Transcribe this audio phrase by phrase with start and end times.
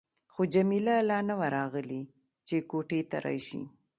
[0.33, 2.01] خو جميله لا نه وه راغلې
[2.47, 3.63] چې کوټې ته راشي.